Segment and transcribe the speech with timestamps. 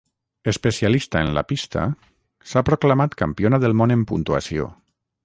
[0.51, 1.83] Especialista en la pista,
[2.53, 4.67] s'ha proclamat Campiona del món en puntuació.